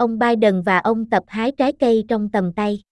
[0.00, 2.82] ông Biden và ông tập hái trái cây trong tầm tay.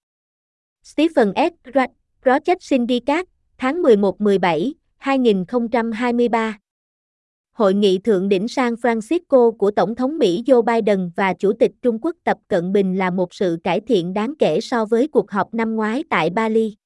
[0.85, 1.77] Stephen S.
[2.25, 3.25] Project Syndicate,
[3.58, 6.58] tháng 11-17, 2023
[7.52, 11.72] Hội nghị thượng đỉnh San Francisco của Tổng thống Mỹ Joe Biden và Chủ tịch
[11.82, 15.30] Trung Quốc Tập Cận Bình là một sự cải thiện đáng kể so với cuộc
[15.30, 16.77] họp năm ngoái tại Bali.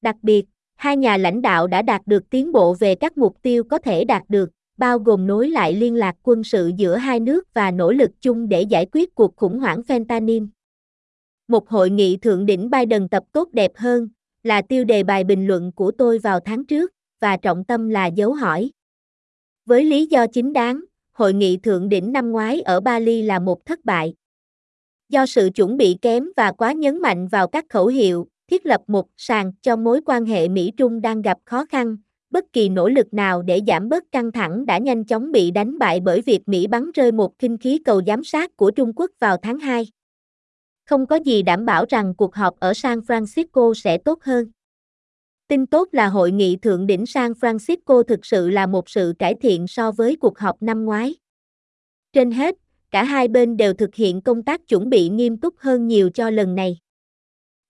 [0.00, 0.44] Đặc biệt,
[0.74, 4.04] hai nhà lãnh đạo đã đạt được tiến bộ về các mục tiêu có thể
[4.04, 7.92] đạt được, bao gồm nối lại liên lạc quân sự giữa hai nước và nỗ
[7.92, 10.48] lực chung để giải quyết cuộc khủng hoảng fentanyl.
[11.48, 14.08] Một hội nghị thượng đỉnh Biden tập tốt đẹp hơn,
[14.42, 18.06] là tiêu đề bài bình luận của tôi vào tháng trước, và trọng tâm là
[18.06, 18.70] dấu hỏi.
[19.66, 20.80] Với lý do chính đáng,
[21.12, 24.14] hội nghị thượng đỉnh năm ngoái ở Bali là một thất bại.
[25.08, 28.80] Do sự chuẩn bị kém và quá nhấn mạnh vào các khẩu hiệu, thiết lập
[28.86, 31.96] một sàn cho mối quan hệ Mỹ-Trung đang gặp khó khăn,
[32.30, 35.78] bất kỳ nỗ lực nào để giảm bớt căng thẳng đã nhanh chóng bị đánh
[35.78, 39.10] bại bởi việc Mỹ bắn rơi một kinh khí cầu giám sát của Trung Quốc
[39.18, 39.86] vào tháng 2.
[40.84, 44.50] Không có gì đảm bảo rằng cuộc họp ở San Francisco sẽ tốt hơn.
[45.48, 49.34] Tin tốt là hội nghị thượng đỉnh San Francisco thực sự là một sự cải
[49.34, 51.14] thiện so với cuộc họp năm ngoái.
[52.12, 52.54] Trên hết,
[52.90, 56.30] cả hai bên đều thực hiện công tác chuẩn bị nghiêm túc hơn nhiều cho
[56.30, 56.78] lần này.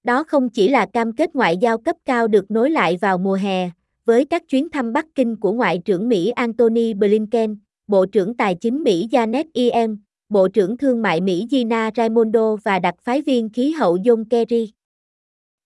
[0.05, 3.35] Đó không chỉ là cam kết ngoại giao cấp cao được nối lại vào mùa
[3.35, 3.71] hè,
[4.09, 7.57] với các chuyến thăm Bắc Kinh của Ngoại trưởng Mỹ Antony Blinken,
[7.87, 9.97] Bộ trưởng Tài chính Mỹ Janet Yellen,
[10.29, 14.73] Bộ trưởng Thương mại Mỹ Gina Raimondo và đặc phái viên khí hậu John Kerry.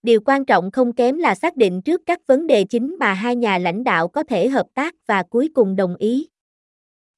[0.03, 3.35] Điều quan trọng không kém là xác định trước các vấn đề chính mà hai
[3.35, 6.27] nhà lãnh đạo có thể hợp tác và cuối cùng đồng ý.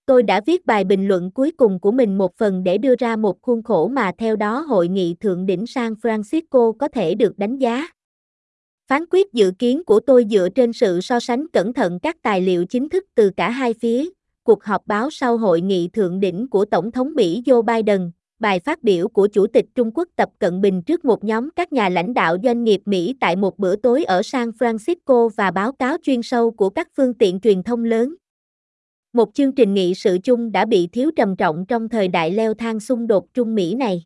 [0.05, 3.15] Tôi đã viết bài bình luận cuối cùng của mình một phần để đưa ra
[3.15, 7.37] một khuôn khổ mà theo đó hội nghị thượng đỉnh San Francisco có thể được
[7.37, 7.87] đánh giá.
[8.87, 12.41] Phán quyết dự kiến của tôi dựa trên sự so sánh cẩn thận các tài
[12.41, 14.09] liệu chính thức từ cả hai phía,
[14.43, 18.59] cuộc họp báo sau hội nghị thượng đỉnh của Tổng thống Mỹ Joe Biden, bài
[18.59, 21.89] phát biểu của Chủ tịch Trung Quốc Tập Cận Bình trước một nhóm các nhà
[21.89, 25.97] lãnh đạo doanh nghiệp Mỹ tại một bữa tối ở San Francisco và báo cáo
[26.03, 28.15] chuyên sâu của các phương tiện truyền thông lớn.
[29.13, 32.53] Một chương trình nghị sự chung đã bị thiếu trầm trọng trong thời đại leo
[32.53, 34.03] thang xung đột Trung Mỹ này.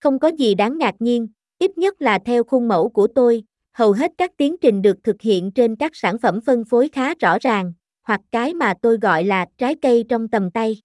[0.00, 1.28] Không có gì đáng ngạc nhiên,
[1.58, 3.42] ít nhất là theo khuôn mẫu của tôi,
[3.76, 7.14] hầu hết các tiến trình được thực hiện trên các sản phẩm phân phối khá
[7.14, 7.72] rõ ràng,
[8.02, 10.76] hoặc cái mà tôi gọi là trái cây trong tầm tay.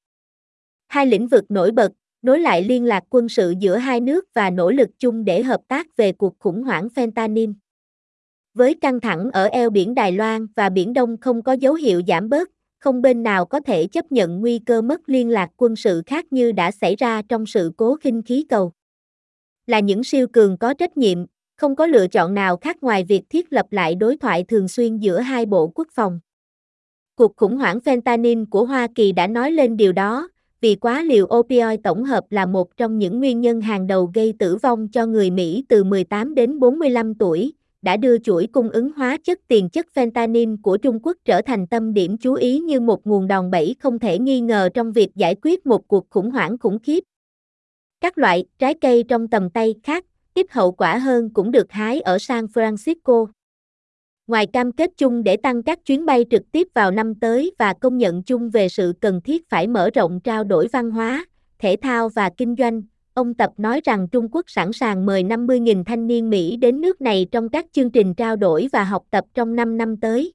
[0.88, 1.92] Hai lĩnh vực nổi bật,
[2.22, 5.62] nối lại liên lạc quân sự giữa hai nước và nỗ lực chung để hợp
[5.68, 7.54] tác về cuộc khủng hoảng fentanyl.
[8.54, 12.02] Với căng thẳng ở eo biển Đài Loan và Biển Đông không có dấu hiệu
[12.08, 12.50] giảm bớt,
[12.80, 16.26] không bên nào có thể chấp nhận nguy cơ mất liên lạc quân sự khác
[16.32, 18.72] như đã xảy ra trong sự cố khinh khí cầu.
[19.68, 21.26] Là những siêu cường có trách nhiệm,
[21.62, 24.98] không có lựa chọn nào khác ngoài việc thiết lập lại đối thoại thường xuyên
[24.98, 26.20] giữa hai bộ quốc phòng.
[27.16, 30.30] Cuộc khủng hoảng fentanyl của Hoa Kỳ đã nói lên điều đó,
[30.62, 34.34] vì quá liều opioid tổng hợp là một trong những nguyên nhân hàng đầu gây
[34.40, 38.92] tử vong cho người Mỹ từ 18 đến 45 tuổi, đã đưa chuỗi cung ứng
[38.92, 42.80] hóa chất tiền chất fentanyl của Trung Quốc trở thành tâm điểm chú ý như
[42.80, 46.32] một nguồn đòn bẩy không thể nghi ngờ trong việc giải quyết một cuộc khủng
[46.32, 47.04] hoảng khủng khiếp.
[48.02, 52.02] Các loại trái cây trong tầm tay khác, ít hậu quả hơn cũng được hái
[52.02, 53.28] ở San Francisco.
[54.28, 57.74] Ngoài cam kết chung để tăng các chuyến bay trực tiếp vào năm tới và
[57.74, 61.26] công nhận chung về sự cần thiết phải mở rộng trao đổi văn hóa,
[61.60, 62.82] thể thao và kinh doanh,
[63.14, 67.02] ông Tập nói rằng Trung Quốc sẵn sàng mời 50.000 thanh niên Mỹ đến nước
[67.02, 70.34] này trong các chương trình trao đổi và học tập trong 5 năm tới.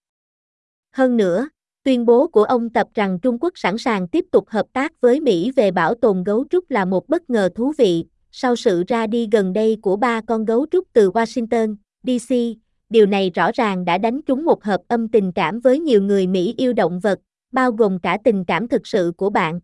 [0.92, 1.48] Hơn nữa,
[1.84, 5.20] tuyên bố của ông Tập rằng Trung Quốc sẵn sàng tiếp tục hợp tác với
[5.20, 8.04] Mỹ về bảo tồn gấu trúc là một bất ngờ thú vị,
[8.38, 12.34] sau sự ra đi gần đây của ba con gấu trúc từ Washington, D.C.,
[12.90, 16.26] điều này rõ ràng đã đánh trúng một hợp âm tình cảm với nhiều người
[16.26, 17.20] Mỹ yêu động vật,
[17.52, 19.60] bao gồm cả tình cảm thực sự của bạn.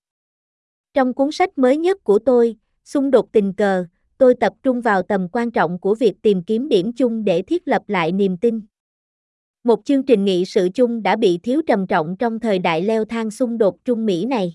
[0.95, 3.85] Trong cuốn sách mới nhất của tôi, Xung đột tình cờ,
[4.19, 7.69] tôi tập trung vào tầm quan trọng của việc tìm kiếm điểm chung để thiết
[7.69, 8.61] lập lại niềm tin.
[9.65, 13.05] Một chương trình nghị sự chung đã bị thiếu trầm trọng trong thời đại leo
[13.05, 14.55] thang xung đột Trung Mỹ này.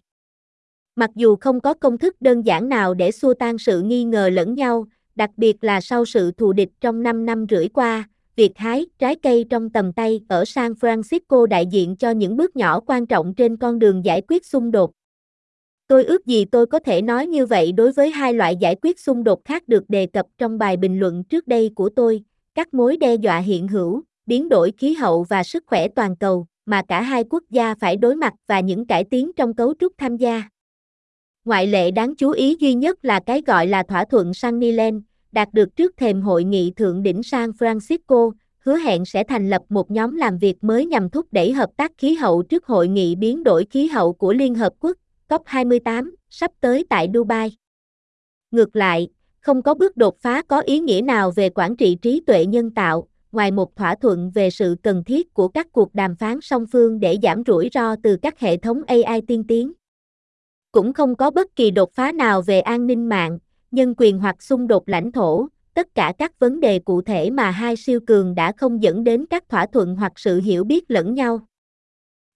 [0.98, 4.30] Mặc dù không có công thức đơn giản nào để xua tan sự nghi ngờ
[4.30, 4.86] lẫn nhau,
[5.16, 9.16] đặc biệt là sau sự thù địch trong 5 năm rưỡi qua, việc hái trái
[9.16, 13.34] cây trong tầm tay ở San Francisco đại diện cho những bước nhỏ quan trọng
[13.34, 14.92] trên con đường giải quyết xung đột.
[15.88, 19.00] Tôi ước gì tôi có thể nói như vậy đối với hai loại giải quyết
[19.00, 22.24] xung đột khác được đề cập trong bài bình luận trước đây của tôi,
[22.56, 26.46] các mối đe dọa hiện hữu, biến đổi khí hậu và sức khỏe toàn cầu,
[26.66, 29.94] mà cả hai quốc gia phải đối mặt và những cải tiến trong cấu trúc
[29.98, 30.44] tham gia.
[31.48, 34.96] Ngoại lệ đáng chú ý duy nhất là cái gọi là thỏa thuận Sunnyland,
[35.32, 39.62] đạt được trước thềm hội nghị thượng đỉnh San Francisco, hứa hẹn sẽ thành lập
[39.70, 43.16] một nhóm làm việc mới nhằm thúc đẩy hợp tác khí hậu trước hội nghị
[43.16, 44.98] biến đổi khí hậu của Liên Hợp Quốc,
[45.30, 47.52] COP28, sắp tới tại Dubai.
[48.52, 49.08] Ngược lại,
[49.40, 52.72] không có bước đột phá có ý nghĩa nào về quản trị trí tuệ nhân
[52.72, 56.66] tạo, ngoài một thỏa thuận về sự cần thiết của các cuộc đàm phán song
[56.72, 59.74] phương để giảm rủi ro từ các hệ thống AI tiên tiến.
[60.72, 63.40] Cũng không có bất kỳ đột phá nào về an ninh mạng,
[63.72, 67.52] nhân quyền hoặc xung đột lãnh thổ, tất cả các vấn đề cụ thể mà
[67.52, 71.14] hai siêu cường đã không dẫn đến các thỏa thuận hoặc sự hiểu biết lẫn
[71.14, 71.40] nhau.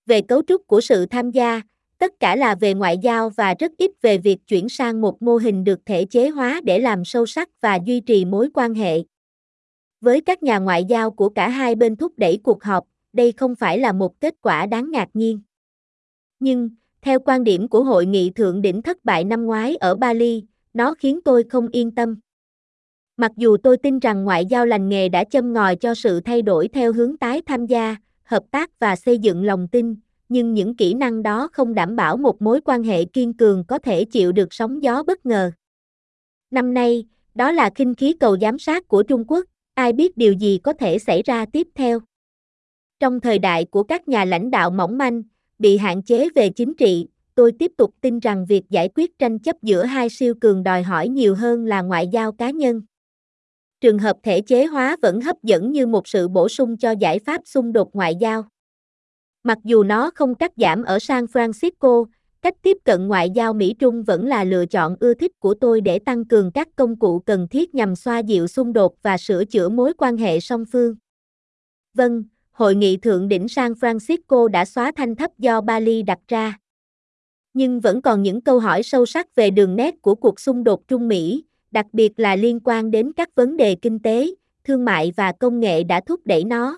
[0.06, 1.62] Về cấu trúc của sự tham gia,
[1.98, 5.38] tất cả là về ngoại giao và rất ít về việc chuyển sang một mô
[5.38, 9.00] hình được thể chế hóa để làm sâu sắc và duy trì mối quan hệ.
[10.02, 13.56] Với các nhà ngoại giao của cả hai bên thúc đẩy cuộc họp, đây không
[13.56, 15.42] phải là một kết quả đáng ngạc nhiên.
[16.40, 16.70] Nhưng,
[17.02, 20.44] theo quan điểm của hội nghị thượng đỉnh thất bại năm ngoái ở Bali,
[20.74, 22.16] nó khiến tôi không yên tâm.
[23.18, 26.42] Mặc dù tôi tin rằng ngoại giao lành nghề đã châm ngòi cho sự thay
[26.42, 29.96] đổi theo hướng tái tham gia, hợp tác và xây dựng lòng tin,
[30.30, 33.78] nhưng những kỹ năng đó không đảm bảo một mối quan hệ kiên cường có
[33.78, 35.52] thể chịu được sóng gió bất ngờ.
[36.52, 37.06] Năm nay,
[37.36, 40.74] đó là khinh khí cầu giám sát của Trung Quốc, ai biết điều gì có
[40.74, 42.00] thể xảy ra tiếp theo.
[43.00, 45.24] Trong thời đại của các nhà lãnh đạo mỏng manh,
[45.62, 49.40] bị hạn chế về chính trị, tôi tiếp tục tin rằng việc giải quyết tranh
[49.40, 52.82] chấp giữa hai siêu cường đòi hỏi nhiều hơn là ngoại giao cá nhân.
[53.82, 57.20] Trường hợp thể chế hóa vẫn hấp dẫn như một sự bổ sung cho giải
[57.20, 58.44] pháp xung đột ngoại giao.
[59.44, 62.06] Mặc dù nó không cắt giảm ở San Francisco,
[62.42, 65.82] cách tiếp cận ngoại giao Mỹ Trung vẫn là lựa chọn ưa thích của tôi
[65.82, 69.46] để tăng cường các công cụ cần thiết nhằm xoa dịu xung đột và sửa
[69.46, 70.96] chữa mối quan hệ song phương.
[71.94, 76.58] Vâng, Hội nghị thượng đỉnh San Francisco đã xóa thanh thấp do Bali đặt ra.
[77.54, 80.88] Nhưng vẫn còn những câu hỏi sâu sắc về đường nét của cuộc xung đột
[80.88, 84.28] Trung Mỹ, đặc biệt là liên quan đến các vấn đề kinh tế,
[84.64, 86.78] thương mại và công nghệ đã thúc đẩy nó.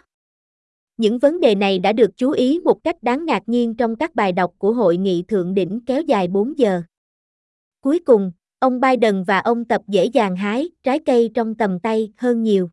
[0.98, 4.16] Những vấn đề này đã được chú ý một cách đáng ngạc nhiên trong các
[4.16, 6.82] bài đọc của hội nghị thượng đỉnh kéo dài 4 giờ.
[7.82, 12.14] Cuối cùng, ông Biden và ông Tập dễ dàng hái trái cây trong tầm tay
[12.18, 12.70] hơn nhiều.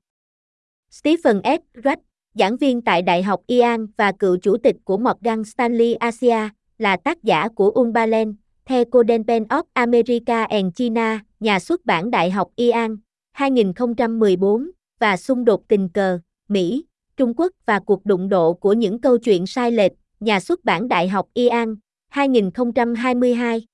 [0.90, 1.78] Stephen S.
[1.84, 6.48] Rush giảng viên tại Đại học Ian và cựu chủ tịch của Morgan Stanley Asia,
[6.78, 8.34] là tác giả của Umbalen,
[8.64, 12.96] The Codenpen of America and China, nhà xuất bản Đại học Ian,
[13.32, 16.18] 2014, và Xung đột tình cờ,
[16.48, 16.84] Mỹ,
[17.16, 20.88] Trung Quốc và cuộc đụng độ của những câu chuyện sai lệch, nhà xuất bản
[20.88, 21.76] Đại học Ian,
[22.08, 23.69] 2022.